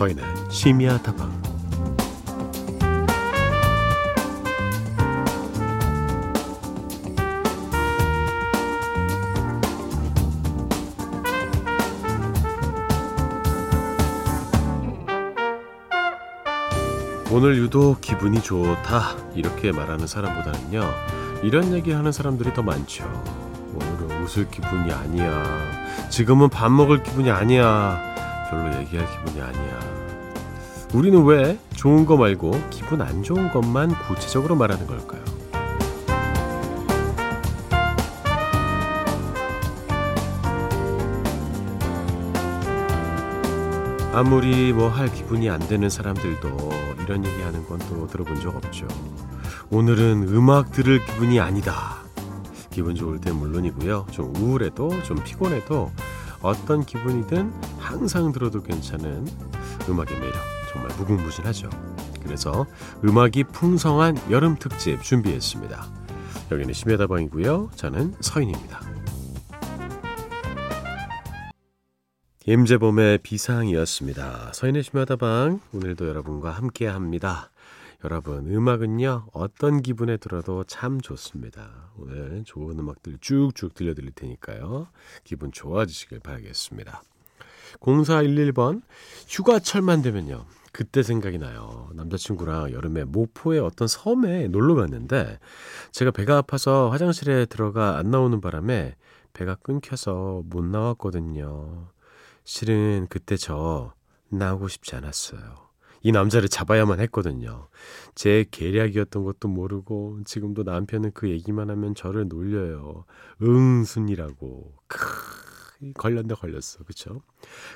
[0.00, 1.30] 서인의 심야 다방.
[17.30, 20.80] 오늘 유독 기분이 좋다 이렇게 말하는 사람보다는요
[21.42, 23.04] 이런 얘기하는 사람들이 더 많죠.
[23.74, 26.08] 오늘은 웃을 기분이 아니야.
[26.08, 28.09] 지금은 밥 먹을 기분이 아니야
[28.50, 29.80] 별로 얘기할 기분이 아니야
[30.92, 35.22] 우리는 왜 좋은 거 말고 기분 안 좋은 것만 구체적으로 말하는 걸까요?
[44.12, 46.48] 아무리 뭐 할 기분이 안 되는 사람들도
[47.04, 48.86] 이런 얘기 하는 건 또 들어본 적 없죠.
[49.70, 51.98] 오늘은 음악 들을 기분이 아니다.
[52.70, 54.06] 기분 좋을 땐 물론이고요.
[54.10, 55.90] 좀 우울해도 좀 피곤해도
[56.42, 57.52] 어떤 기분이든
[57.90, 59.26] 항상 들어도 괜찮은
[59.88, 60.34] 음악의 매력
[60.72, 61.68] 정말 무궁무진하죠.
[62.22, 62.66] 그래서
[63.04, 65.86] 음악이 풍성한 여름 특집 준비했습니다.
[66.52, 67.70] 여기는 심야다방이고요.
[67.74, 68.80] 저는 서인입니다.
[72.46, 74.52] 임재범의 비상이었습니다.
[74.54, 77.50] 서인의 심야다방 오늘도 여러분과 함께합니다.
[78.04, 81.90] 여러분 음악은요 어떤 기분에 들어도 참 좋습니다.
[81.98, 84.86] 오늘 좋은 음악들 쭉쭉 들려드릴 테니까요.
[85.24, 87.02] 기분 좋아지시길 바라겠습니다.
[87.78, 88.82] 0411번
[89.28, 90.44] 휴가철만 되면요.
[90.72, 91.88] 그때 생각이 나요.
[91.94, 95.38] 남자친구랑 여름에 목포의 어떤 섬에 놀러 갔는데
[95.92, 98.94] 제가 배가 아파서 화장실에 들어가 안 나오는 바람에
[99.32, 101.88] 배가 끊겨서 못 나왔거든요.
[102.44, 103.94] 실은 그때 저
[104.28, 105.70] 나오고 싶지 않았어요.
[106.02, 107.68] 이 남자를 잡아야만 했거든요.
[108.14, 113.04] 제 계략이었던 것도 모르고 지금도 남편은 그 얘기만 하면 저를 놀려요.
[113.42, 114.72] 응순이라고.
[114.86, 115.39] 크.
[115.94, 116.84] 걸렸네 걸렸어.
[116.86, 117.22] 그쵸?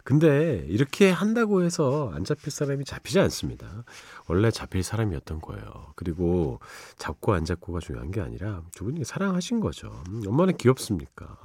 [0.05, 3.85] 근데 이렇게 한다고 해서 안 잡힐 사람이 잡히지 않습니다.
[4.27, 5.93] 원래 잡힐 사람이었던 거예요.
[5.97, 6.61] 그리고
[6.99, 10.03] 잡고 안 잡고가 중요한 게 아니라 두 분이 사랑하신 거죠.
[10.09, 11.39] 음, 얼마나 귀엽습니까?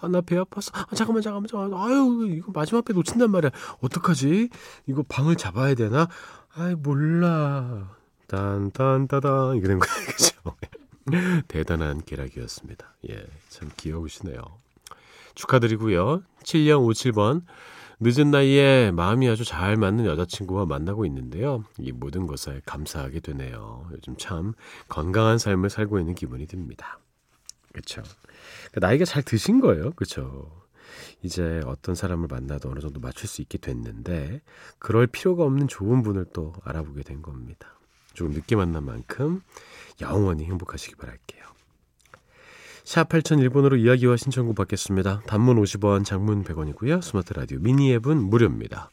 [0.00, 0.70] 아 나 배 아파서.
[0.74, 1.80] 아, 잠깐만 잠깐만 잠깐만.
[1.90, 3.50] 아유 이거 마지막 배 놓친단 말이야.
[3.80, 4.48] 어떡하지?
[4.86, 6.08] 이거 방을 잡아야 되나?
[6.54, 7.94] 아이 몰라.
[8.28, 9.94] 딴딴따단 이게 된 거예요.
[10.16, 10.56] 그죠?
[11.48, 12.94] 대단한 계략이었습니다.
[13.10, 14.40] 예 참 귀여우시네요
[15.40, 16.22] 축하드리고요.
[16.44, 17.42] 7057번.
[18.02, 21.64] 늦은 나이에 마음이 아주 잘 맞는 여자친구와 만나고 있는데요.
[21.78, 23.86] 이 모든 것에 감사하게 되네요.
[23.92, 24.54] 요즘 참
[24.88, 26.98] 건강한 삶을 살고 있는 기분이 듭니다.
[27.72, 28.02] 그렇죠.
[28.74, 29.92] 나이가 잘 드신 거예요.
[29.92, 30.50] 그렇죠.
[31.22, 34.40] 이제 어떤 사람을 만나도 어느 정도 맞출 수 있게 됐는데
[34.78, 37.78] 그럴 필요가 없는 좋은 분을 또 알아보게 된 겁니다.
[38.14, 39.42] 조금 늦게 만난 만큼
[40.00, 41.39] 영원히 행복하시기 바랄게요.
[42.84, 45.22] 샵 8001번으로 이야기와 신청곡 받겠습니다.
[45.26, 47.02] 단문 50원, 장문 100원이고요.
[47.02, 48.90] 스마트 라디오 미니 앱은 무료입니다.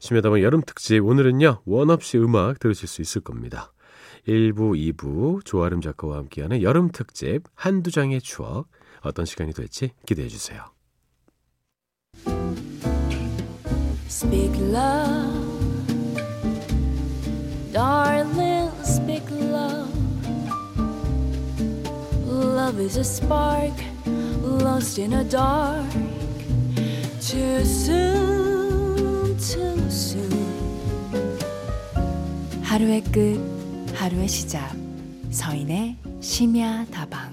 [0.00, 1.62] 심야다방 여름 특집 오늘은요.
[1.66, 3.72] 원 없이 음악 들으실 수 있을 겁니다.
[4.26, 8.68] 1부, 2부 조아름 작가와 함께하는 여름 특집 한두 장의 추억
[9.02, 10.64] 어떤 시간이 될지 기대해 주세요.
[14.06, 15.49] Speak love,
[22.70, 23.74] Love is a spark
[24.06, 25.90] lost in a dark.
[27.20, 30.30] Too soon, too soon.
[32.62, 33.40] 하루의 끝,
[33.96, 34.72] 하루의 시작.
[35.32, 37.29] 서인의 심야 다방.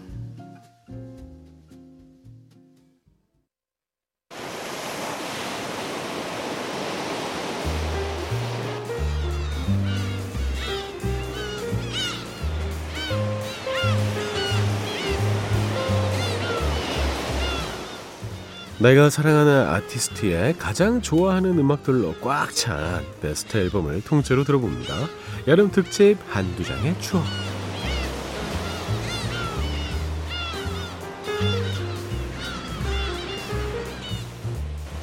[18.80, 24.94] 내가 사랑하는 아티스트의 가장 좋아하는 음악들로 꽉 찬 베스트 앨범을 통째로 들어봅니다.
[25.48, 27.24] 여름 특집 한두 장의 추억.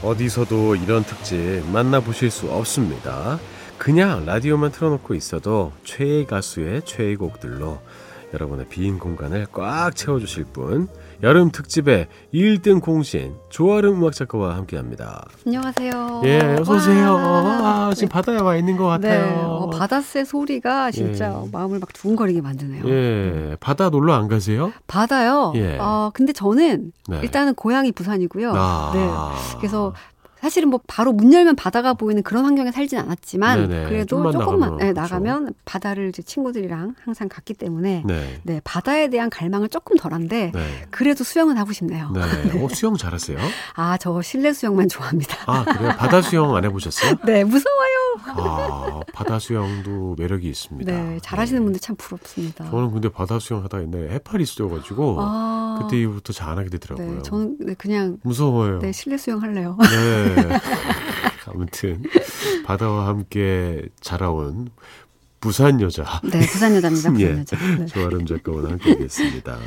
[0.02, 3.38] 어디서도 이런 특집 만나보실 수 없습니다.
[3.78, 7.80] 그냥 라디오만 틀어놓고 있어도 최애 가수의 최애 곡들로
[8.34, 10.88] 여러분의 빈 공간을 꽉 채워주실 분
[11.24, 15.26] 여름 특집의 1등 공신 조아름 음악 작가와 함께합니다.
[15.46, 16.20] 안녕하세요.
[16.26, 17.16] 예, 어서 오세요.
[17.16, 19.24] 아, 지금 바다에 와 있는 것 같아요.
[19.24, 21.48] 네, 어, 바닷새 소리가 진짜 예.
[21.50, 22.86] 마음을 막 두근거리게 만드네요.
[22.90, 24.74] 예, 바다 놀러 안 가세요?
[24.86, 25.54] 바다요.
[25.56, 25.78] 예.
[25.78, 27.20] 어, 근데 저는 네.
[27.22, 28.52] 일단은 고향이 부산이고요.
[28.54, 28.90] 아.
[28.92, 29.56] 네.
[29.58, 29.94] 그래서
[30.44, 34.76] 사실은 뭐 바로 문 열면 바다가 보이는 그런 환경에 살진 않았지만 네네, 그래도 조금만 나가면,
[34.76, 35.58] 네, 나가면 그렇죠.
[35.64, 38.40] 바다를 이제 친구들이랑 항상 갔기 때문에 네.
[38.42, 40.86] 네 바다에 대한 갈망을 조금 덜한데 네.
[40.90, 42.10] 그래도 수영은 하고 싶네요.
[42.12, 42.20] 네.
[42.62, 43.38] 어, 수영 잘하세요?
[43.74, 45.34] 아, 저 실내 수영만 좋아합니다.
[45.46, 45.94] 아, 그래요?
[45.96, 47.14] 바다 수영 안 해보셨어요?
[47.24, 48.03] 네, 무서워요.
[48.36, 50.90] 아, 바다 수영도 매력이 있습니다.
[50.92, 51.64] 네, 잘하시는 네.
[51.64, 52.70] 분들 참 부럽습니다.
[52.70, 55.80] 저는 근데 바다 수영 하다 옛날에 해파리 있어가지고 아.
[55.82, 57.16] 그때 이후부터 잘 안 하게 되더라고요.
[57.16, 58.78] 네, 저는 그냥 무서워요.
[58.78, 59.76] 네, 실내 수영 할래요.
[59.82, 60.58] 네.
[61.46, 62.02] 아무튼
[62.64, 64.68] 바다와 함께 자라온
[65.44, 66.04] 부산 여자.
[66.22, 67.10] 네, 부산 여자입니다.
[67.10, 67.56] 부산 예, 여자.
[67.78, 67.84] 네.
[67.84, 69.58] 조아름 작가와 함께하겠습니다.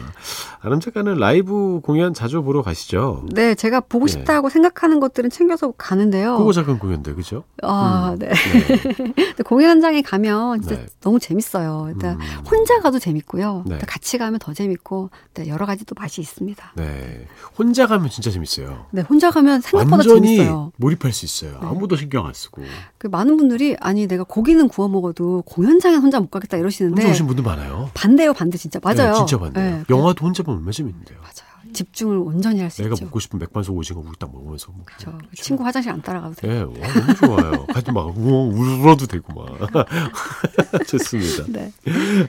[0.60, 3.24] 아름 작가는 라이브 공연 자주 보러 가시죠?
[3.32, 4.12] 네, 제가 보고 예.
[4.12, 4.54] 싶다고 네.
[4.54, 6.40] 생각하는 것들은 챙겨서 가는데요.
[6.40, 7.44] 그거 작은 공연대, 그죠?
[7.62, 8.18] 아, 음.
[8.18, 8.30] 네.
[8.30, 9.44] 네.
[9.46, 10.88] 공연장에 가면 진짜 네.
[11.02, 11.92] 너무 재밌어요.
[11.94, 12.46] 일단 음.
[12.50, 13.66] 혼자 가도 재밌고요.
[13.68, 13.78] 네.
[13.86, 15.12] 같이 가면 더 재밌고
[15.46, 16.72] 여러 가지 또 맛이 있습니다.
[16.76, 18.88] 네, 혼자 가면 진짜 재밌어요.
[18.90, 20.72] 네, 혼자 가면 생각보다 완전히 재밌어요.
[20.78, 21.60] 몰입할 수 있어요.
[21.62, 21.68] 네.
[21.68, 22.64] 아무도 신경 안 쓰고.
[22.98, 27.12] 그 많은 분들이 아니 내가 고기는 구워 먹어도 공연 현장에 혼자 못 가겠다 이러시는데 혼자
[27.14, 27.90] 오신 분들 많아요.
[27.94, 29.12] 반대요, 반대 진짜 맞아요.
[29.12, 29.64] 네, 진짜 반대요.
[29.78, 31.18] 네, 영화도 혼자 보면 얼마나 재밌는데요.
[31.20, 31.48] 맞아요.
[31.74, 32.90] 집중을 온전히 할 수 있죠.
[32.94, 35.18] 내가 먹고 싶은 맥반석 오징어 우리 딱 먹으면서 뭐 그렇죠.
[35.36, 36.72] 친구 화장실 안 따라가도 돼요.
[36.74, 37.66] 네, 와, 너무 좋아요.
[37.68, 39.58] 같이 막 울어도 되고 막
[40.88, 41.44] 좋습니다.
[41.50, 41.72] 네.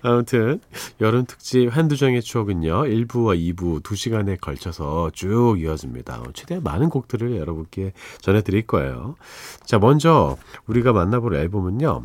[0.02, 0.60] 아무튼
[1.00, 6.20] 여름 특집 한두 장의 추억은요 1부와 2부 2 시간에 걸쳐서 쭉 이어집니다.
[6.34, 9.14] 최대한 많은 곡들을 여러분께 전해드릴 거예요.
[9.64, 10.36] 자, 먼저
[10.66, 12.02] 우리가 만나볼 앨범은요.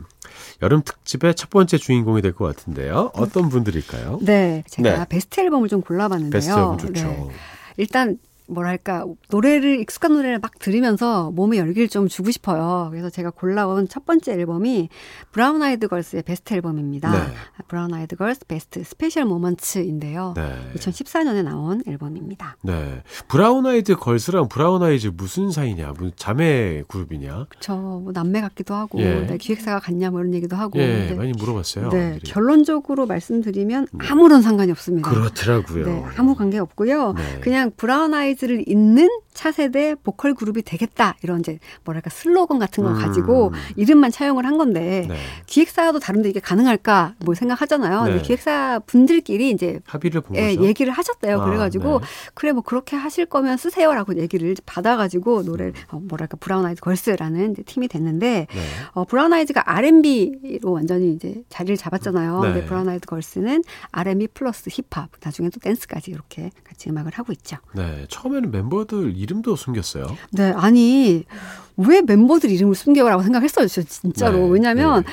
[0.64, 3.12] 여름 특집의 첫 번째 주인공이 될 것 같은데요.
[3.14, 4.20] 어떤 분들일까요?
[4.22, 5.06] 네, 제가 네.
[5.10, 6.32] 베스트 앨범을 좀 골라봤는데요.
[6.32, 7.04] 베스트 앨범 좋죠.
[7.08, 7.30] 네.
[7.78, 12.90] 일단 뭐랄까 노래를 익숙한 노래를 막 들으면서 몸에 열기를 좀 주고 싶어요.
[12.92, 14.90] 그래서 제가 골라온 첫 번째 앨범이
[15.32, 17.12] 브라운 아이드 걸스의 베스트 앨범입니다.
[17.12, 17.34] 네.
[17.68, 20.34] 브라운 아이드 걸스 베스트 Special Moments인데요.
[20.36, 20.72] 네.
[20.76, 22.58] 2014년에 나온 앨범입니다.
[22.62, 23.02] 네.
[23.28, 25.94] 브라운 아이드 걸스랑 브라운 아이즈 무슨 사이냐?
[25.98, 27.46] 무슨 자매 그룹이냐?
[27.50, 27.76] 그렇죠.
[27.76, 29.26] 뭐 남매 같기도 하고 예.
[29.26, 30.80] 네, 기획사가 같냐 뭐 이런 얘기도 하고.
[30.80, 31.16] 예, 네.
[31.16, 31.90] 많이 물어봤어요.
[31.90, 32.20] 네.
[32.26, 34.08] 결론적으로 말씀드리면 네.
[34.10, 35.10] 아무런 상관이 없습니다.
[35.10, 35.86] 그렇더라고요.
[35.86, 37.14] 네, 아무 관계 없고요.
[37.14, 37.40] 네.
[37.42, 42.92] 그냥 브라운 아이즈 사이즈를 잇는 차세대 보컬 그룹이 되겠다 이런 이제 뭐랄까 슬로건 같은 거
[42.92, 43.00] 음.
[43.00, 45.16] 가지고 이름만 차용을 한 건데 네.
[45.48, 48.06] 기획사도 다른데 이게 가능할까 뭐 생각하잖아요.
[48.06, 48.22] 네.
[48.22, 50.68] 기획사 분들끼리 이제 합의를 본 예, 거죠.
[50.68, 51.42] 얘기를 하셨대요.
[51.42, 52.06] 아, 그래가지고 네.
[52.34, 57.88] 그래 뭐 그렇게 하실 거면 쓰세요라고 얘기를 받아가지고 노래를 어, 뭐랄까 브라운 아이즈 걸스라는 팀이
[57.88, 58.60] 됐는데 네.
[58.92, 62.42] 어, 브라운 아이즈가 R&B로 완전히 이제 자리를 잡았잖아요.
[62.42, 62.54] 네.
[62.54, 67.58] 근데 브라운 아이즈 걸스는 R&B 플러스 힙합 나중에 또 댄스까지 이렇게 같이 음악을 하고 있죠.
[67.74, 70.08] 네, 처음에는 멤버들 이름도 숨겼어요.
[70.32, 71.26] 네, 아니
[71.76, 74.38] 왜 멤버들 이름을 숨겨라고 생각했어요, 진짜로.
[74.38, 75.04] 네, 왜냐하면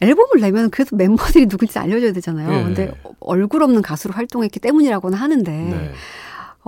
[0.00, 0.06] 네.
[0.08, 2.48] 앨범을 내면 그래도 멤버들이 누군지 알려줘야 되잖아요.
[2.48, 2.64] 네.
[2.64, 5.52] 근데 얼굴 없는 가수로 활동했기 때문이라고는 하는데.
[5.52, 5.92] 네.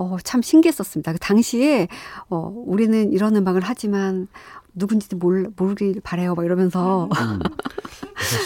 [0.01, 1.13] 어, 참 신기했었습니다.
[1.13, 1.89] 그 당시에,
[2.31, 4.29] 어, 우리는 이런 음악을 하지만,
[4.79, 6.35] 누군지도 몰, 모르길 바래요.
[6.35, 7.09] 막 이러면서.
[7.21, 7.41] 음.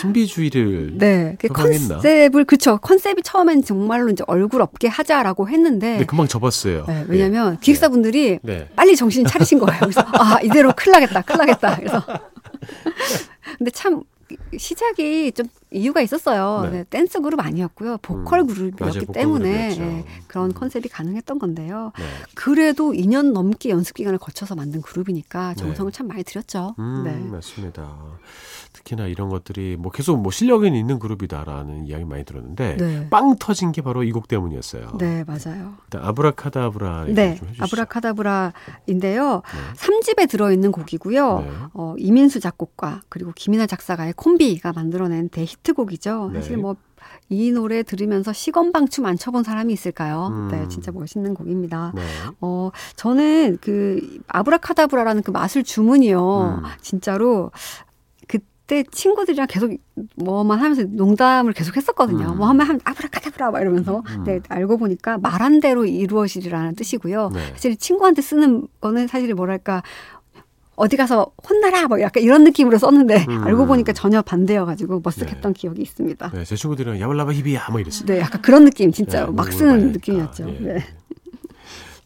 [0.00, 0.94] 신비주의를.
[0.99, 1.37] 네.
[1.38, 2.79] 그 컨셉을, 그쵸.
[2.79, 5.99] 컨셉이 처음엔 정말로 이제 얼굴 없게 하자라고 했는데.
[5.99, 6.84] 네, 금방 접었어요.
[6.87, 7.58] 네, 왜냐면 네.
[7.61, 8.69] 기획사분들이 네.
[8.76, 9.81] 빨리 정신 차리신 거예요.
[9.81, 11.76] 그래서, 아, 이대로 큰일 나겠다, 큰일 나겠다.
[11.76, 12.05] 그래서.
[13.58, 14.02] 근데 참
[14.56, 16.70] 시작이 좀 이유가 있었어요.
[16.70, 16.78] 네.
[16.78, 17.98] 네, 댄스 그룹 아니었고요.
[17.98, 20.52] 보컬 음, 그룹이었기 때문에 네, 그런 음.
[20.52, 21.92] 컨셉이 가능했던 건데요.
[21.98, 22.04] 네.
[22.34, 25.96] 그래도 2년 넘게 연습 기간을 거쳐서 만든 그룹이니까 정성을 네.
[25.96, 26.74] 참 많이 들였죠.
[26.78, 27.16] 음, 네.
[27.30, 27.96] 맞습니다.
[28.84, 33.08] 특히나 이런 것들이 뭐 계속 뭐 실력은 있는 그룹이다라는 이야기 많이 들었는데 네.
[33.11, 34.98] 빵 터진 게 바로 이 곡 때문이었어요.
[34.98, 35.72] 네, 맞아요.
[35.94, 39.43] 아브라카다브라 네, 아브라카다브라인데요.
[39.43, 39.74] 네.
[39.77, 41.39] 3집에 들어 있는 곡이고요.
[41.41, 41.51] 네.
[41.74, 46.31] 어, 이민수 작곡가 그리고 김이나 작사가의 콤비가 만들어낸 대히트곡이죠.
[46.32, 46.41] 네.
[46.41, 50.29] 사실 뭐이 노래 들으면서 시건방춤 안 쳐본 사람이 있을까요?
[50.31, 50.48] 음.
[50.51, 51.93] 네, 진짜 멋있는 곡입니다.
[51.94, 52.03] 네.
[52.41, 56.60] 어, 저는 그 아브라카다브라라는 그 마술 주문이요.
[56.62, 56.69] 음.
[56.82, 57.51] 진짜로
[58.72, 59.76] 그때 친구들이랑 계속
[60.17, 62.32] 뭐만 하면서 농담을 계속 했었거든요.
[62.32, 62.38] 음.
[62.38, 64.02] 뭐 하면 하면 아브라카다브라 막 이러면서.
[64.08, 64.24] 음.
[64.24, 67.31] 네, 알고 보니까 말한 대로 이루어지리라는 뜻이고요.
[67.34, 67.41] 네.
[67.52, 69.82] 사실 친구한테 쓰는 거는 사실 뭐랄까
[70.74, 73.44] 어디 가서 혼나라 뭐 약간 이런 느낌으로 썼는데 음.
[73.44, 75.52] 알고 보니까 전혀 반대여가지고 머쓱했던 네.
[75.52, 76.31] 기억이 있습니다.
[76.31, 78.06] 네, 제 친구들이랑 야블라바 히비야 뭐 이랬어요.
[78.06, 80.48] 네, 약간 그런 느낌 진짜 네, 막 쓰는 느낌이었죠.
[80.48, 80.58] 예.
[80.60, 80.86] 네.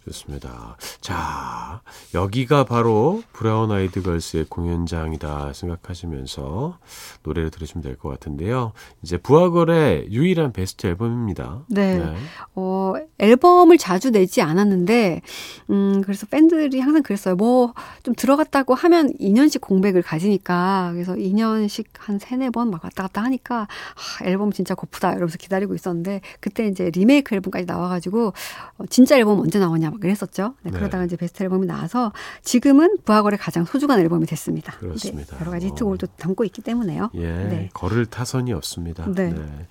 [0.07, 0.77] 좋습니다.
[1.01, 1.81] 자,
[2.15, 6.79] 여기가 바로 브라운 아이드 걸스의 공연장이다 생각하시면서
[7.25, 8.73] 노래를 들으시면 될 것 같은데요.
[9.03, 11.65] 이제 브아걸의 유일한 베스트 앨범입니다.
[11.69, 11.99] 네.
[11.99, 12.15] 네.
[12.55, 15.23] 어, 앨범을 자주 내지 않았는데,
[15.71, 17.35] 음, 그래서 팬들이 항상 그랬어요.
[17.37, 17.73] 뭐,
[18.03, 23.63] 좀 들어갔다고 하면 2년씩 공백을 가지니까, 그래서 2년씩 한 3, 4번 막 왔다 갔다 하니까,
[23.63, 25.13] 아, 앨범 진짜 고프다.
[25.13, 28.35] 이러면서 기다리고 있었는데, 그때 이제 리메이크 앨범까지 나와가지고,
[28.79, 30.55] 어, 진짜 앨범 언제 나오냐 뭐 그랬었죠.
[30.63, 32.13] 네, 그러다가 이제 베스트 앨범이 나와서
[32.43, 34.73] 지금은 부하걸의 가장 소중한 앨범이 됐습니다.
[34.79, 35.37] 그렇습니다.
[35.37, 35.69] 네, 여러 가지 어.
[35.71, 37.11] 히트곡도 담고 있기 때문에요.
[37.15, 37.71] 예, 네.
[37.75, 39.07] 걸을 타선이 없습니다.
[39.11, 39.33] 네.
[39.33, 39.67] 네.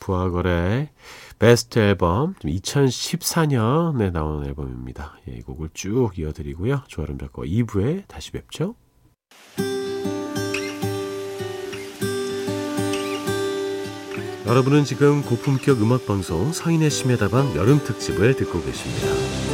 [0.00, 0.88] 부하걸의
[1.38, 5.18] 베스트 앨범 2014년에 나온 앨범입니다.
[5.28, 6.82] 예, 이 곡을 쭉 이어드리고요.
[6.88, 8.74] 조아름 작가 2부에 다시 뵙죠.
[14.46, 19.45] 여러분은 지금 고품격 음악 방송 성인의 심야 다방 여름 특집을 듣고 계십니다.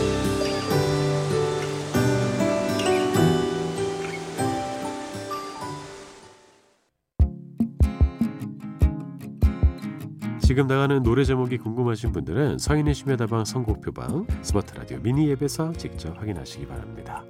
[10.52, 16.14] 지금 나가는 노래 제목이 궁금하신 분들은 서인의 심야 다방 선곡표방 스마트 라디오 미니 앱에서 직접
[16.20, 17.24] 확인하시기 바랍니다.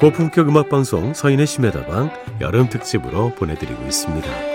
[0.00, 2.10] 고품격 음악 방송 서인의 심야 다방
[2.40, 4.53] 여름 특집으로 보내드리고 있습니다.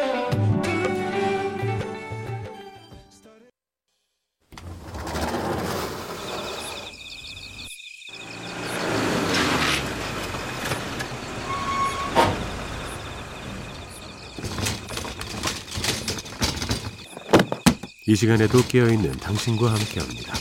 [18.10, 20.34] 이 시간에도 깨어있는 당신과 함께합니다.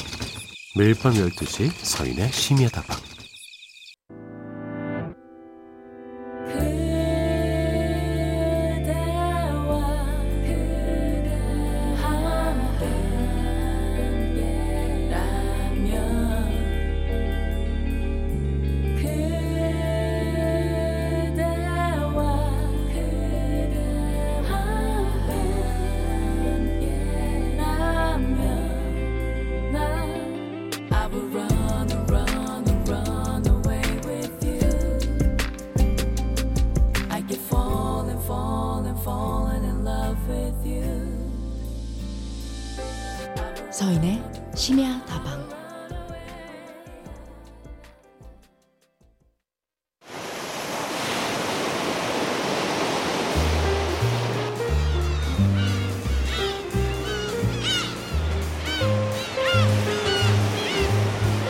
[0.74, 2.97] 매일 밤 12시 서인의 심야다방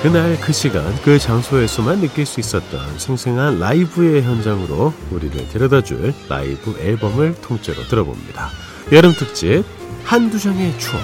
[0.09, 7.35] 그날 그 시간 그 장소에서만 느낄 수 있었던 생생한 라이브의 현장으로 우리를 데려다줄 라이브 앨범을
[7.43, 8.49] 통째로 들어봅니다.
[8.91, 9.65] 여름 특집
[10.05, 10.99] 한두 장의 추억.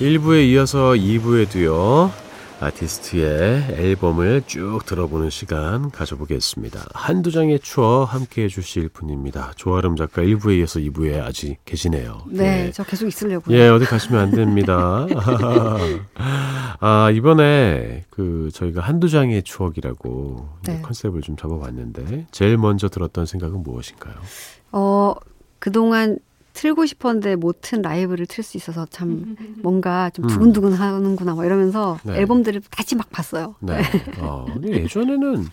[0.00, 2.10] 1부에 이어서 2부에 도요.
[2.60, 6.88] 아티스트의 앨범을 쭉 들어보는 시간 가져보겠습니다.
[6.92, 9.52] 한두 장의 추억 함께 해주실 분입니다.
[9.56, 12.22] 조아름 작가 1부에 이어서 2부에 아직 계시네요.
[12.28, 12.70] 네, 네.
[12.72, 13.56] 저 계속 있으려고요.
[13.56, 15.06] 예, 어디 가시면 안 됩니다.
[16.80, 20.82] 아, 이번에 그 저희가 한두 장의 추억이라고 네.
[20.82, 24.14] 컨셉을 좀 잡아봤는데 제일 먼저 들었던 생각은 무엇인가요?
[24.72, 25.14] 어,
[25.58, 26.18] 그동안
[26.52, 30.28] 틀고 싶었는데 못 튼 라이브를 틀 수 있어서 참 뭔가 좀 음.
[30.28, 32.16] 두근두근 하는구나 막 이러면서 네.
[32.18, 33.54] 앨범들을 다시 막 봤어요.
[33.60, 33.76] 네.
[33.76, 33.82] 네.
[34.18, 35.46] 아, 예전에는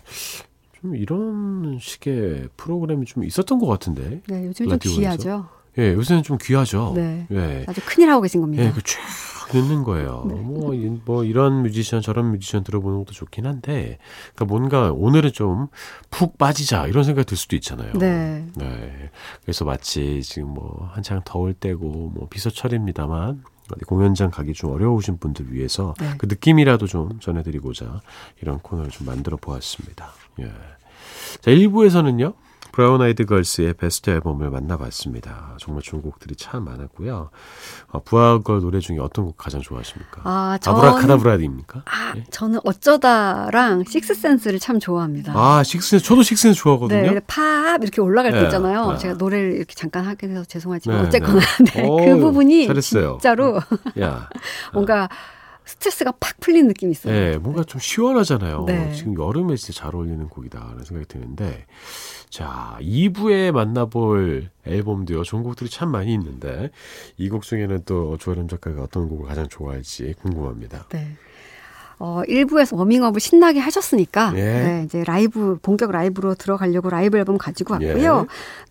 [0.80, 4.22] 좀 이런 식의 프로그램이 좀 있었던 것 같은데.
[4.26, 5.48] 네, 요즘 좀 귀하죠.
[5.76, 6.92] 예, 요새는 좀 귀하죠.
[6.96, 7.26] 네.
[7.30, 7.64] 예.
[7.68, 8.64] 아주 큰일 하고 계신 겁니다.
[8.64, 8.98] 예, 그쭉
[9.48, 10.24] 듣는 거예요.
[10.28, 10.34] 네.
[10.34, 10.72] 뭐,
[11.04, 13.98] 뭐, 이런 뮤지션, 저런 뮤지션 들어보는 것도 좋긴 한데,
[14.34, 15.68] 그러니까 뭔가 오늘은 좀
[16.10, 17.92] 푹 빠지자, 이런 생각이 들 수도 있잖아요.
[17.94, 18.46] 네.
[18.56, 19.10] 네.
[19.42, 23.42] 그래서 마치 지금 뭐, 한창 더울 때고, 뭐, 비서철입니다만,
[23.86, 26.12] 공연장 가기 좀 어려우신 분들 위해서 네.
[26.16, 28.00] 그 느낌이라도 좀 전해드리고자
[28.40, 30.10] 이런 코너를 좀 만들어 보았습니다.
[30.40, 30.44] 예.
[31.42, 32.32] 자, 1부에서는요.
[32.78, 35.56] 브라운 아이드 걸스의 베스트 앨범을 만나봤습니다.
[35.58, 37.30] 정말 좋은 곡들이 참 많았고요.
[37.88, 40.20] 어, 브아걸 노래 중에 어떤 곡 가장 좋아하십니까?
[40.22, 40.76] 아, 전...
[40.76, 41.82] Abracadabra입니까?
[41.84, 42.22] 아, 네.
[42.30, 45.32] 저는 어쩌다랑 Sixth Sense를 참 좋아합니다.
[45.34, 46.04] 아, Sixth Sense.
[46.04, 47.14] 저도 Sixth Sense 좋아하거든요.
[47.14, 48.92] 네, 팝 이렇게 올라갈 때 네, 있잖아요.
[48.92, 48.98] 네.
[48.98, 51.40] 제가 노래를 이렇게 잠깐 하게 돼서 죄송하지만 네, 어쨌거나
[51.74, 51.82] 네.
[51.82, 53.18] 네, 그 부분이 잘했어요.
[53.20, 53.60] 진짜로
[53.98, 54.28] 야.
[54.72, 55.08] 뭔가
[55.68, 57.12] 스트레스가 팍 풀린 느낌이 있어요.
[57.12, 58.64] 네, 뭔가 좀 시원하잖아요.
[58.66, 58.90] 네.
[58.94, 61.66] 지금 여름에 진짜 잘 어울리는 곡이다라는 생각이 드는데,
[62.30, 66.70] 자, 2부에 만나볼 앨범도요, 좋은 곡들이 참 많이 있는데,
[67.18, 70.86] 이 곡 중에는 또 조아름 작가가 어떤 곡을 가장 좋아할지 궁금합니다.
[70.88, 71.16] 네.
[71.98, 74.40] 어, 1부에서 워밍업을 신나게 하셨으니까, 예.
[74.42, 78.26] 네, 이제 라이브, 본격 라이브로 들어가려고 라이브 앨범 가지고 왔고요.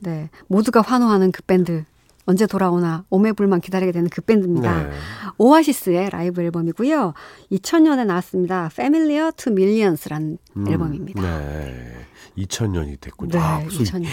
[0.06, 0.10] 예.
[0.10, 1.84] 네, 모두가 환호하는 그 밴드,
[2.28, 4.84] 언제 돌아오나 오매불망 기다리게 되는 그 밴드입니다.
[4.84, 4.92] 네.
[5.38, 7.14] 오아시스의 라이브 앨범이고요.
[7.54, 8.66] 2000년에 나왔습니다.
[8.72, 11.22] Familiar to Millions라는 음, 앨범입니다.
[11.22, 12.06] 네.
[12.38, 13.32] 2000년이 됐군요.
[13.32, 14.08] 네, 아, 2000년.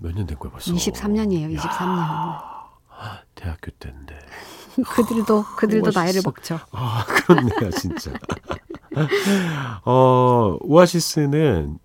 [0.00, 0.72] 몇년 된 거야 벌써?
[0.72, 1.58] 23년이에요.
[1.58, 1.98] 23년.
[1.98, 4.16] 야, 대학교 때인데.
[4.94, 5.98] 그들도 그들도 오아시스.
[5.98, 6.60] 나이를 먹죠.
[6.70, 8.12] 아, 그렇네요, 진짜.
[9.84, 11.78] 어, 오아시스는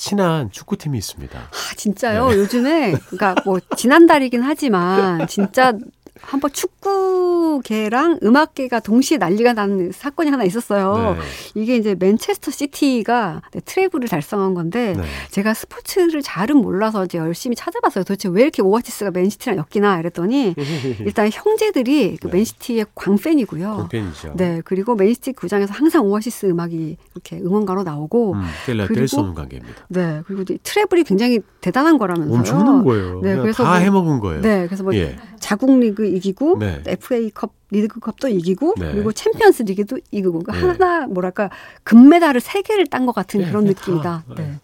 [0.00, 1.38] 친한 축구팀이 있습니다.
[1.38, 2.30] 아, 진짜요?
[2.30, 2.36] 네.
[2.38, 5.74] 요즘에, 그러니까 뭐, 지난달이긴 하지만, 진짜
[6.22, 7.19] 한번 축구
[7.58, 11.16] 계랑 음악계가 동시에 난리가 나는 사건이 하나 있었어요.
[11.18, 11.60] 네.
[11.60, 15.02] 이게 이제 맨체스터 시티가 네, treble을 달성한 건데 네.
[15.30, 18.04] 제가 스포츠를 잘은 몰라서 이제 열심히 찾아봤어요.
[18.04, 20.54] 도대체 왜 이렇게 오아시스가 맨시티랑 엮이나 이랬더니
[21.00, 22.36] 일단 형제들이 그 네.
[22.36, 23.76] 맨시티의 광팬이고요.
[23.76, 24.34] 광팬이죠.
[24.36, 24.62] 네.
[24.64, 28.42] 그리고 맨시티 구장에서 항상 오아시스 음악이 이렇게 응원가로 나오고 음,
[28.86, 29.86] 그리고 관계입니다.
[29.88, 30.22] 네.
[30.26, 32.38] 그리고 treble이 굉장히 대단한 거라면서요.
[32.38, 33.20] 엄청난 거예요.
[33.20, 33.36] 네.
[33.36, 34.40] 그래서 다 뭐, 해먹은 거예요.
[34.40, 34.66] 네.
[34.66, 35.16] 그래서 뭐 예.
[35.38, 36.82] 자국 리그 이기고 네.
[36.86, 38.92] FA 컵 리그컵도 이기고 네.
[38.92, 40.84] 그리고 챔피언스 리그도 이기고 그러니까 네.
[40.84, 41.48] 하나 뭐랄까
[41.84, 44.24] 금메달을 세 개를 딴 것 같은 네, 그런 느낌이다.
[44.36, 44.42] 네.
[44.42, 44.60] 네.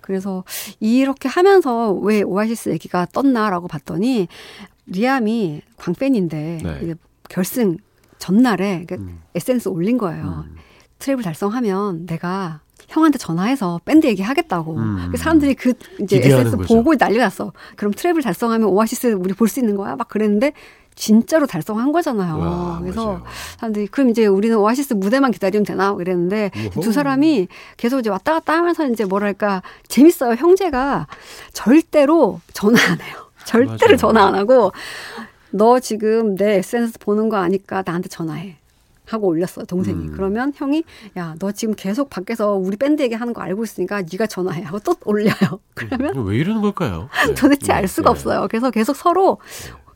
[0.00, 0.42] 그래서
[0.80, 4.26] 이렇게 하면서 왜 오아시스 얘기가 떴나라고 봤더니
[4.86, 6.94] 리암이 광팬인데 네.
[7.28, 7.76] 결승
[8.18, 9.22] 전날에 그러니까 음.
[9.36, 10.46] SNS 올린 거예요.
[10.48, 10.56] 음.
[10.98, 14.76] treble 달성하면 내가 형한테 전화해서 밴드 얘기하겠다고.
[14.76, 15.08] 음.
[15.10, 17.52] 그 사람들이 그 이제 SNS 보고 난리 났어.
[17.76, 19.96] 그럼 treble 달성하면 오아시스 우리 볼 수 있는 거야?
[19.96, 20.52] 막 그랬는데
[20.98, 22.38] 진짜로 달성한 거잖아요.
[22.38, 23.22] 와, 그래서 맞아요.
[23.58, 26.80] 사람들이 그럼 이제 우리는 오아시스 무대만 기다리면 되나 그랬는데 우호.
[26.80, 30.36] 두 사람이 계속 이제 왔다 갔다 하면서 이제 뭐랄까 재밌어요.
[30.36, 31.06] 형제가
[31.52, 33.16] 절대로 전화 안 해요.
[33.44, 33.96] 절대로 맞아요.
[33.98, 34.72] 전화 안 하고
[35.50, 38.56] 너 지금 내 SNS 보는 거 아니까 나한테 전화해.
[39.06, 40.12] 하고 올렸어요 동생이 음.
[40.12, 40.84] 그러면 형이
[41.16, 44.94] 야 너 지금 계속 밖에서 우리 밴드 얘기하는 거 알고 있으니까 네가 전화해 하고 또
[45.04, 45.34] 올려요
[45.74, 47.08] 그러면 음, 왜 이러는 걸까요?
[47.28, 47.34] 네.
[47.34, 48.10] 도대체 알 수가 네.
[48.10, 49.38] 없어요 그래서 계속 서로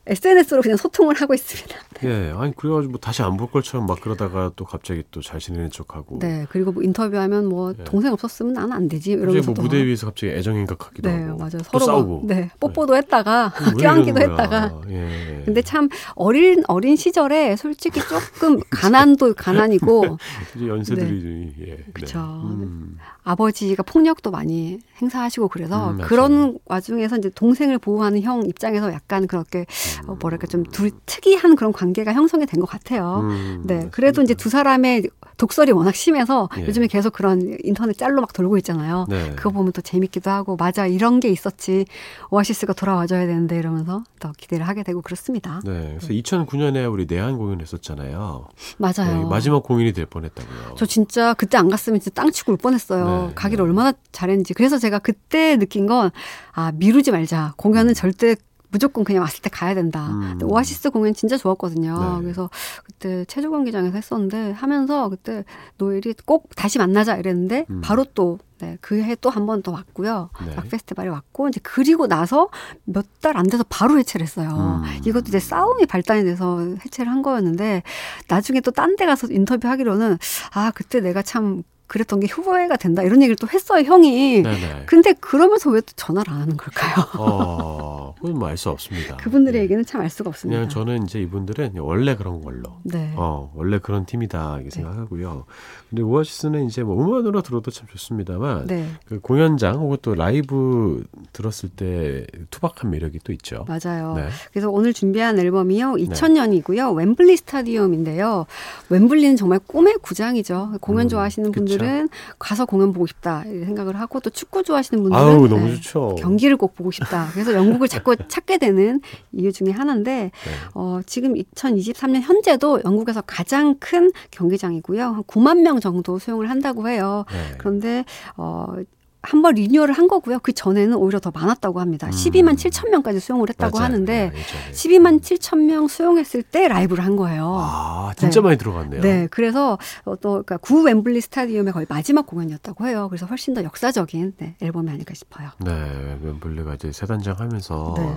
[0.07, 1.75] SNS로 그냥 소통을 하고 있습니다.
[2.03, 5.69] 예, 아니 그래가지고 뭐 다시 안 볼 것처럼 막 그러다가 또 갑자기 또 잘 지내는
[5.71, 6.17] 척하고.
[6.19, 7.83] 네, 그리고 뭐 인터뷰하면 뭐 예.
[7.83, 11.37] 동생 없었으면 나는 안 되지 이러면서 뭐 무대 위에서 갑자기 애정행각하기도 네, 하고.
[11.37, 11.59] 맞아요.
[11.63, 12.23] 서로 싸우고.
[12.25, 12.97] 네, 뽀뽀도 네.
[12.99, 14.81] 했다가 껴안기도 했다가.
[14.89, 15.43] 예.
[15.45, 20.17] 근데 참 어린 어린 시절에 솔직히 조금 가난도 가난이고.
[20.57, 21.67] 이제 연세들이 네.
[21.67, 21.77] 예.
[21.93, 22.19] 그렇죠.
[22.19, 22.97] 음.
[23.23, 29.59] 아버지가 폭력도 많이 행사하시고 그래서 음, 그런 와중에서 이제 동생을 보호하는 형 입장에서 약간 그렇게
[29.59, 29.65] 음.
[30.07, 33.21] 어, 뭐랄까 좀 둘 특이한 그런 관계가 형성이 된 것 같아요.
[33.23, 33.87] 음, 네.
[33.91, 36.67] 그래도 이제 두 사람의 독설이 워낙 심해서 예.
[36.67, 39.07] 요즘에 계속 그런 인터넷 짤로 막 돌고 있잖아요.
[39.09, 39.33] 네.
[39.35, 41.85] 그거 보면 또 재밌기도 하고 맞아 이런 게 있었지
[42.29, 45.59] 오아시스가 돌아와줘야 되는데 이러면서 더 기대를 하게 되고 그렇습니다.
[45.65, 48.47] 네, 그래서 2009년에 우리 내한 공연했었잖아요.
[48.77, 49.23] 맞아요.
[49.23, 50.75] 네, 마지막 공연이 될 뻔했다고요.
[50.77, 53.27] 저 진짜 그때 안 갔으면 진짜 땅 치고 울 뻔했어요.
[53.29, 53.69] 네, 가기를 네.
[53.69, 54.53] 얼마나 잘했는지.
[54.53, 56.11] 그래서 제가 그때 느낀 건
[56.53, 57.53] 아 미루지 말자.
[57.57, 57.93] 공연은 음.
[57.93, 58.35] 절대
[58.71, 60.07] 무조건 그냥 왔을 때 가야 된다.
[60.07, 60.39] 음.
[60.43, 62.17] 오아시스 공연 진짜 좋았거든요.
[62.17, 62.21] 네.
[62.23, 62.49] 그래서
[62.83, 65.43] 그때 체조 경기장에서 했었는데 하면서 그때
[65.77, 67.81] 노엘이 꼭 다시 만나자 이랬는데 음.
[67.83, 70.29] 바로 또 네, 그해 또 한 번 더 왔고요.
[70.45, 70.55] 네.
[70.55, 72.49] 락 페스티벌에 왔고 이제 그리고 나서
[72.85, 74.81] 몇 달 안 돼서 바로 해체를 했어요.
[74.83, 74.99] 음.
[75.05, 77.83] 이것도 이제 싸움이 발단이 돼서 해체를 한 거였는데
[78.27, 80.17] 나중에 또 딴 데 가서 인터뷰하기로는
[80.53, 84.43] 아 그때 내가 참 그랬던 게 후회가 된다 이런 얘기를 또 했어요 형이.
[84.43, 84.83] 네네.
[84.85, 87.05] 근데 그러면서 왜 또 전화를 안 하는 걸까요?
[87.17, 89.17] 어, 그건 뭐 알 수 없습니다.
[89.17, 89.63] 그분들의 네.
[89.63, 90.57] 얘기는 참 알 수가 없습니다.
[90.59, 93.11] 그냥 저는 이제 이분들은 원래 그런 걸로, 네.
[93.15, 94.75] 어 원래 그런 팀이다 이렇게 네.
[94.81, 95.45] 생각하고요.
[95.89, 98.85] 근데 오아시스는 이제 뭐 음원으로 들어도 참 좋습니다만 네.
[99.05, 101.03] 그 공연장 혹은 또 라이브
[101.33, 103.65] 들었을 때 투박한 매력이 또 있죠.
[103.67, 104.13] 맞아요.
[104.15, 104.29] 네.
[104.51, 108.45] 그래서 오늘 준비한 앨범이요 2000년이고요 웸블리 스타디움인데요.
[108.89, 110.73] 웸블리는 정말 꿈의 구장이죠.
[110.81, 115.49] 공연 음, 좋아하시는 분들 분들은 가서 공연 보고 싶다 생각을 하고 또 축구 좋아하시는 분들은
[115.49, 116.15] 너무 네, 좋죠.
[116.19, 117.27] 경기를 꼭 보고 싶다.
[117.33, 120.31] 그래서 영국을 자꾸 찾게 되는 이유 중에 하나인데 네.
[120.73, 125.03] 어, 지금 2023년 현재도 영국에서 가장 큰 경기장이고요.
[125.03, 127.25] 한 9만 명 정도 수용을 한다고 해요.
[127.31, 127.55] 네.
[127.57, 128.05] 그런데
[128.37, 128.75] 어
[129.23, 130.39] 한 번 리뉴얼을 한 거고요.
[130.39, 132.07] 그 전에는 오히려 더 많았다고 합니다.
[132.07, 132.11] 음.
[132.11, 133.85] 12만 7천 명까지 수용을 했다고 맞아요.
[133.93, 137.55] 하는데 네, 12만 7천 명 수용했을 때 라이브를 한 거예요.
[137.59, 138.45] 아, 진짜 네.
[138.45, 139.01] 많이 들어갔네요.
[139.01, 143.07] 네, 그래서 또 그러니까 구 웸블리 스타디움의 거의 마지막 공연이었다고 해요.
[143.09, 145.49] 그래서 훨씬 더 역사적인 네, 앨범이 아닐까 싶어요.
[145.59, 148.15] 네, 웸블리가 이제 세 단장 하면서 네.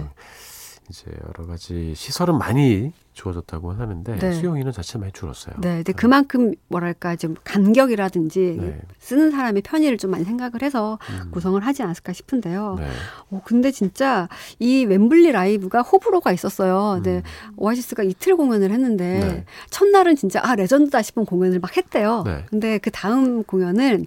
[0.90, 4.32] 이제 여러 가지 시설은 많이 좋아졌다고 하는데 네.
[4.32, 5.54] 수용 인원 자체 많이 줄었어요.
[5.60, 8.80] 네, 근데 그만큼 뭐랄까 좀 간격이라든지 네.
[8.98, 11.30] 쓰는 사람의 편의를 좀 많이 생각을 해서 음.
[11.30, 12.76] 구성을 하지 않았을까 싶은데요.
[12.78, 12.88] 네.
[13.30, 17.00] 어, 근데 진짜 이 웸블리 라이브가 호불호가 있었어요.
[17.02, 17.22] 네,
[17.56, 19.44] 오아시스가 이틀 공연을 했는데 네.
[19.70, 22.24] 첫날은 진짜 아 레전드다 싶은 공연을 막 했대요.
[22.26, 22.44] 네.
[22.50, 24.06] 근데 그 다음 공연은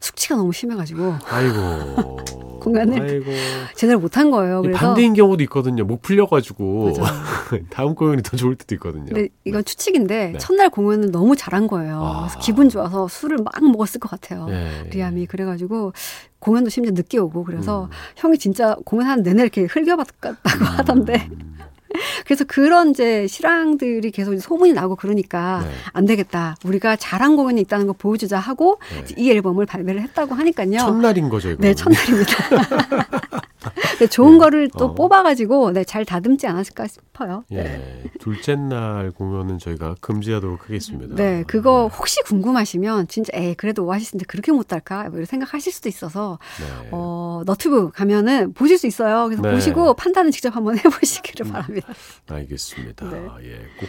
[0.00, 1.14] 숙취가 너무 심해가지고.
[1.28, 2.16] 아이고.
[2.60, 3.30] 공연을 아이고.
[3.74, 4.60] 제대로 못한 거예요.
[4.60, 5.84] 그래서 반대인 경우도 있거든요.
[5.84, 6.92] 목 풀려가지고
[7.70, 9.06] 다음 공연이 더 좋을 때도 있거든요.
[9.06, 10.38] 근데 이건 추측인데 네.
[10.38, 12.02] 첫날 공연은 너무 잘한 거예요.
[12.02, 12.20] 아.
[12.20, 14.46] 그래서 기분 좋아서 술을 막 먹었을 것 같아요.
[14.46, 14.90] 네.
[14.90, 15.94] 리암이 그래가지고
[16.38, 17.90] 공연도 심지어 늦게 오고 그래서 음.
[18.16, 20.64] 형이 진짜 공연하는 내내 이렇게 흘겨봤다고 음.
[20.66, 21.28] 하던데.
[22.24, 25.70] 그래서 그런 이제 실황들이 계속 소문이 나고 그러니까 네.
[25.92, 26.56] 안 되겠다.
[26.64, 29.14] 우리가 잘한 공연이 있다는 거 보여주자 하고 네.
[29.16, 30.78] 이 앨범을 발매를 했다고 하니까요.
[30.78, 31.62] 첫날인 거죠, 이거.
[31.62, 32.34] 네, 첫날입니다.
[34.10, 34.38] 좋은 예.
[34.38, 34.94] 거를 또 어.
[34.94, 37.44] 뽑아가지고 네, 잘 다듬지 않았을까 싶어요.
[37.50, 37.62] 예.
[37.62, 38.04] 네.
[38.18, 41.14] 둘째 날 공연은 저희가 금지하도록 하겠습니다.
[41.14, 41.96] 네, 그거 네.
[41.96, 46.88] 혹시 궁금하시면 진짜 에 그래도 오아시스인데 그렇게 못할까 뭐 생각하실 수도 있어서 네.
[46.90, 49.24] 어, 너튜브 가면은 보실 수 있어요.
[49.26, 49.52] 그래서 네.
[49.52, 51.92] 보시고 판단은 직접 한번 해보시기를 음, 바랍니다.
[52.28, 53.10] 알겠습니다.
[53.10, 53.28] 네.
[53.42, 53.88] 예, 꼭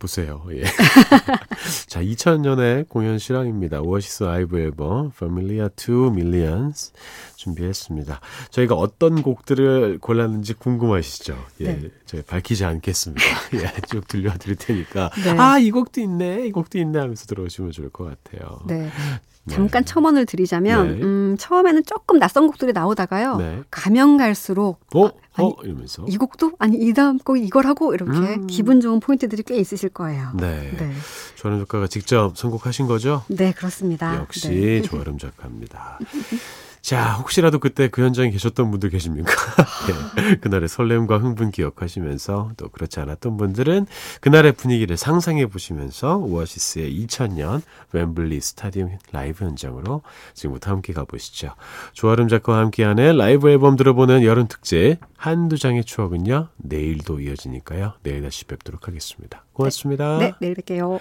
[0.00, 0.44] 보세요.
[0.50, 0.64] 예.
[1.86, 3.82] 자, 2000년의 공연 실황입니다.
[3.82, 6.92] 오아시스 라이브 앨범 Familiar to Millions
[7.36, 8.20] 준비했습니다.
[8.50, 11.36] 저희가 어떤 곡들을 골랐는지 궁금하시죠?
[11.60, 11.64] 예.
[11.64, 11.90] 네.
[12.06, 13.22] 저희 밝히지 않겠습니다.
[13.54, 15.30] 예, 쭉 들려드릴 테니까 네.
[15.38, 16.46] 아, 이 곡도 있네.
[16.46, 18.60] 이 곡도 있네 하면서 들어오시면 좋을 것 같아요.
[18.66, 18.90] 네.
[19.48, 19.92] 잠깐 네.
[19.92, 21.02] 첨언을 드리자면 네.
[21.02, 23.36] 음, 처음에는 조금 낯선 곡들이 나오다가요.
[23.36, 23.62] 네.
[23.70, 25.06] 가면 갈수록 어?
[25.06, 25.56] 아, 아니, 어?
[25.62, 28.46] 이러면서 이 곡도 아니 이 다음 곡 이걸 하고 이렇게 음.
[28.46, 30.32] 기분 좋은 포인트들이 꽤 있으실 거예요.
[30.34, 30.70] 네.
[30.76, 30.92] 네.
[31.36, 33.24] 조아름 작가가 직접 선곡하신 거죠?
[33.28, 34.16] 네, 그렇습니다.
[34.16, 34.82] 역시 네.
[34.82, 35.98] 조아름 작가입니다.
[36.82, 39.30] 자, 혹시라도 그때 그 현장에 계셨던 분들 계십니까?
[40.16, 43.86] 네, 그날의 설렘과 흥분 기억하시면서 또 그렇지 않았던 분들은
[44.20, 47.62] 그날의 분위기를 상상해 보시면서 오아시스의 2000년
[47.92, 50.02] 웸블리 스타디움 라이브 현장으로
[50.34, 51.54] 지금부터 함께 가보시죠.
[51.92, 58.44] 조아름 작가와 함께하는 라이브 앨범 들어보는 여름 특집 한두 장의 추억은요 내일도 이어지니까요 내일 다시
[58.46, 59.44] 뵙도록 하겠습니다.
[59.52, 60.18] 고맙습니다.
[60.18, 61.00] 네, 네 내일 뵐게요.